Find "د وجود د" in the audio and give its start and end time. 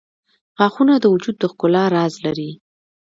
0.99-1.43